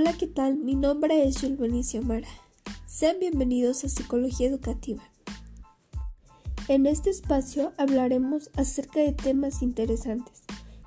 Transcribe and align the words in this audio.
Hola, 0.00 0.12
¿qué 0.12 0.28
tal? 0.28 0.58
Mi 0.58 0.76
nombre 0.76 1.26
es 1.26 1.40
Jules 1.40 1.58
Benicio 1.58 2.02
Mara. 2.02 2.28
Sean 2.86 3.18
bienvenidos 3.18 3.82
a 3.82 3.88
Psicología 3.88 4.46
Educativa. 4.46 5.02
En 6.68 6.86
este 6.86 7.10
espacio 7.10 7.72
hablaremos 7.78 8.48
acerca 8.54 9.00
de 9.00 9.12
temas 9.12 9.60
interesantes 9.60 10.44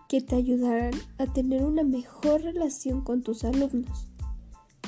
que 0.07 0.21
te 0.21 0.37
ayudarán 0.37 0.93
a 1.17 1.25
tener 1.25 1.65
una 1.65 1.83
mejor 1.83 2.41
relación 2.41 3.01
con 3.01 3.21
tus 3.21 3.43
alumnos, 3.43 4.07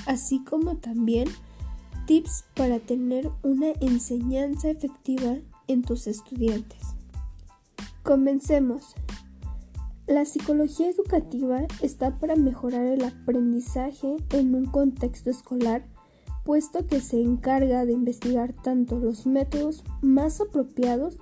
así 0.05 0.41
como 0.45 0.77
también 0.77 1.27
tips 2.07 2.45
para 2.55 2.79
tener 2.79 3.29
una 3.41 3.71
enseñanza 3.81 4.69
efectiva 4.69 5.35
en 5.67 5.81
tus 5.81 6.07
estudiantes. 6.07 6.79
Comencemos. 8.03 8.95
La 10.07 10.25
psicología 10.25 10.89
educativa 10.89 11.61
está 11.81 12.19
para 12.19 12.35
mejorar 12.35 12.85
el 12.87 13.05
aprendizaje 13.05 14.17
en 14.31 14.53
un 14.53 14.65
contexto 14.65 15.29
escolar, 15.29 15.85
puesto 16.43 16.85
que 16.87 16.99
se 16.99 17.21
encarga 17.21 17.85
de 17.85 17.93
investigar 17.93 18.51
tanto 18.51 18.99
los 18.99 19.25
métodos 19.25 19.85
más 20.01 20.41
apropiados 20.41 21.15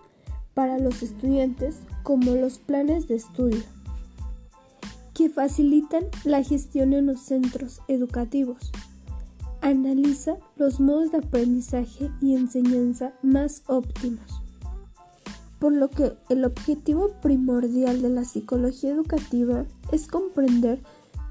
para 0.55 0.79
los 0.79 1.03
estudiantes 1.03 1.81
como 2.01 2.31
los 2.31 2.57
planes 2.57 3.07
de 3.07 3.15
estudio, 3.15 3.61
que 5.13 5.29
facilitan 5.29 6.05
la 6.23 6.41
gestión 6.41 6.93
en 6.93 7.05
los 7.05 7.21
centros 7.21 7.81
educativos. 7.87 8.71
Analiza 9.61 10.37
los 10.55 10.79
modos 10.79 11.11
de 11.11 11.19
aprendizaje 11.19 12.09
y 12.19 12.35
enseñanza 12.35 13.13
más 13.21 13.61
óptimos 13.67 14.41
por 15.61 15.73
lo 15.73 15.91
que 15.91 16.17
el 16.29 16.43
objetivo 16.43 17.11
primordial 17.21 18.01
de 18.01 18.09
la 18.09 18.25
psicología 18.25 18.89
educativa 18.89 19.65
es 19.91 20.07
comprender 20.07 20.81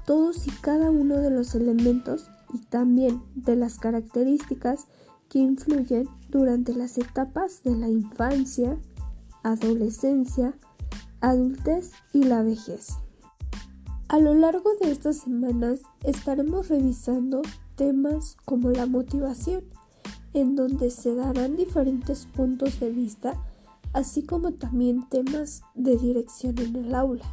todos 0.05 0.47
y 0.47 0.51
cada 0.51 0.89
uno 0.89 1.17
de 1.17 1.29
los 1.29 1.53
elementos 1.53 2.29
y 2.53 2.59
también 2.59 3.21
de 3.35 3.57
las 3.57 3.77
características 3.77 4.87
que 5.27 5.39
influyen 5.39 6.07
durante 6.29 6.73
las 6.73 6.97
etapas 6.97 7.61
de 7.63 7.75
la 7.75 7.89
infancia, 7.89 8.77
adolescencia, 9.43 10.57
adultez 11.19 11.91
y 12.13 12.23
la 12.23 12.41
vejez. 12.41 12.87
A 14.07 14.17
lo 14.17 14.33
largo 14.33 14.71
de 14.81 14.91
estas 14.91 15.17
semanas 15.17 15.81
estaremos 16.05 16.69
revisando 16.69 17.41
temas 17.75 18.37
como 18.45 18.69
la 18.69 18.85
motivación, 18.85 19.65
en 20.33 20.55
donde 20.55 20.89
se 20.89 21.15
darán 21.15 21.57
diferentes 21.57 22.27
puntos 22.27 22.79
de 22.79 22.91
vista 22.91 23.37
así 23.93 24.23
como 24.23 24.53
también 24.53 25.07
temas 25.09 25.63
de 25.75 25.97
dirección 25.97 26.57
en 26.59 26.75
el 26.75 26.95
aula 26.95 27.25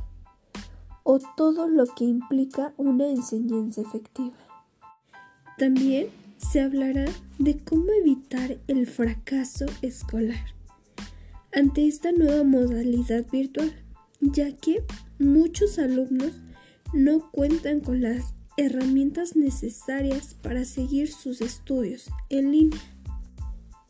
o 1.03 1.19
todo 1.37 1.69
lo 1.69 1.87
que 1.87 2.05
implica 2.05 2.75
una 2.77 3.09
enseñanza 3.09 3.81
efectiva. 3.81 4.37
También 5.56 6.09
se 6.37 6.61
hablará 6.61 7.06
de 7.39 7.59
cómo 7.59 7.87
evitar 8.00 8.59
el 8.69 8.87
fracaso 8.87 9.67
escolar 9.83 10.59
ante 11.53 11.87
esta 11.87 12.12
nueva 12.12 12.45
modalidad 12.45 13.27
virtual, 13.31 13.72
ya 14.20 14.53
que 14.53 14.84
muchos 15.19 15.78
alumnos 15.78 16.33
no 16.93 17.31
cuentan 17.31 17.81
con 17.81 18.03
las 18.03 18.34
herramientas 18.56 19.37
necesarias 19.37 20.34
para 20.34 20.65
seguir 20.65 21.11
sus 21.11 21.41
estudios 21.41 22.11
en 22.28 22.53
línea. 22.53 22.81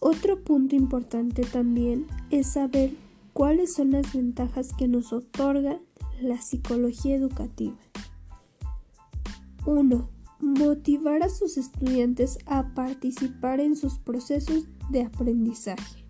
Otro 0.01 0.45
punto 0.45 0.77
importante 0.77 1.43
también 1.43 2.07
es 2.31 2.53
saber 2.53 2.93
cuáles 3.33 3.75
son 3.75 3.93
las 3.93 4.13
ventajas 4.13 4.73
que 4.77 4.87
nos 4.87 5.13
otorga 5.13 5.81
la 6.21 6.41
psicología 6.41 7.17
educativa. 7.17 7.77
1. 9.67 10.09
Motivar 10.41 11.23
a 11.23 11.29
sus 11.29 11.59
estudiantes 11.59 12.39
a 12.47 12.75
participar 12.75 13.61
en 13.61 13.75
sus 13.75 13.99
procesos 13.99 14.67
de 14.89 15.03
aprendizaje. 15.03 16.05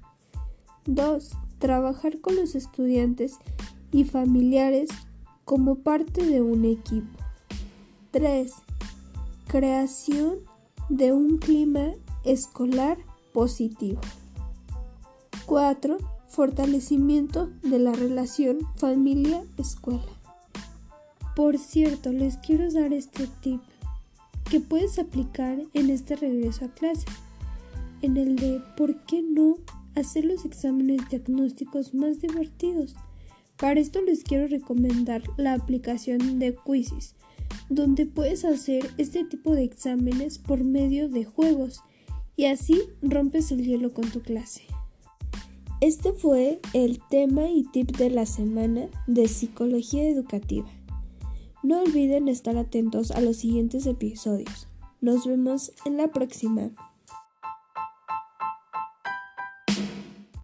2. 0.84 1.30
Trabajar 1.58 2.20
con 2.20 2.36
los 2.36 2.54
estudiantes 2.54 3.38
y 3.90 4.04
familiares 4.04 4.90
como 5.44 5.76
parte 5.76 6.24
de 6.24 6.42
un 6.42 6.66
equipo. 6.66 7.18
3. 8.10 8.52
Creación 9.46 10.40
de 10.90 11.12
un 11.12 11.38
clima 11.38 11.92
escolar 12.24 12.98
positivo. 13.38 14.00
4. 15.46 15.96
Fortalecimiento 16.26 17.48
de 17.62 17.78
la 17.78 17.92
relación 17.92 18.58
familia-escuela. 18.74 20.02
Por 21.36 21.56
cierto, 21.56 22.10
les 22.10 22.36
quiero 22.38 22.68
dar 22.72 22.92
este 22.92 23.28
tip 23.40 23.60
que 24.50 24.58
puedes 24.58 24.98
aplicar 24.98 25.56
en 25.72 25.90
este 25.90 26.16
regreso 26.16 26.64
a 26.64 26.74
clases, 26.74 27.04
en 28.02 28.16
el 28.16 28.34
de 28.34 28.60
por 28.76 29.04
qué 29.04 29.22
no 29.22 29.58
hacer 29.94 30.24
los 30.24 30.44
exámenes 30.44 31.08
diagnósticos 31.08 31.94
más 31.94 32.20
divertidos. 32.20 32.96
Para 33.56 33.78
esto 33.78 34.02
les 34.02 34.24
quiero 34.24 34.48
recomendar 34.48 35.22
la 35.36 35.54
aplicación 35.54 36.40
de 36.40 36.56
Quizzes, 36.66 37.14
donde 37.68 38.04
puedes 38.04 38.44
hacer 38.44 38.90
este 38.98 39.24
tipo 39.24 39.54
de 39.54 39.62
exámenes 39.62 40.40
por 40.40 40.64
medio 40.64 41.08
de 41.08 41.24
juegos 41.24 41.84
y 42.38 42.46
así 42.46 42.80
rompes 43.02 43.50
el 43.50 43.64
hielo 43.64 43.92
con 43.92 44.08
tu 44.12 44.22
clase. 44.22 44.62
Este 45.80 46.12
fue 46.12 46.60
el 46.72 47.00
tema 47.10 47.48
y 47.50 47.64
tip 47.64 47.96
de 47.96 48.10
la 48.10 48.26
semana 48.26 48.86
de 49.08 49.26
psicología 49.26 50.08
educativa. 50.08 50.68
No 51.64 51.80
olviden 51.80 52.28
estar 52.28 52.56
atentos 52.56 53.10
a 53.10 53.20
los 53.20 53.38
siguientes 53.38 53.86
episodios. 53.86 54.68
Nos 55.00 55.26
vemos 55.26 55.72
en 55.84 55.96
la 55.96 56.12
próxima. 56.12 56.70